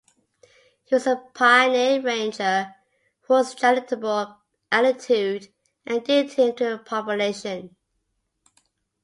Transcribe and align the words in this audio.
He 0.83 0.95
was 0.95 1.05
a 1.05 1.17
pioneer 1.35 2.01
rancher 2.01 2.73
whose 3.27 3.53
charitable 3.53 4.35
attitude 4.71 5.53
endeared 5.85 6.31
him 6.33 6.55
to 6.55 6.69
the 6.69 6.77
population. 6.79 7.75